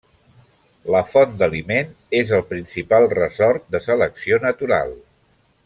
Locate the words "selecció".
3.91-4.41